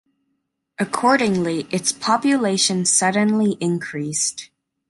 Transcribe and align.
Accordingly, 0.79 1.67
its 1.69 1.91
population 1.91 2.85
suddenly 2.85 3.51
increased. 3.61 4.49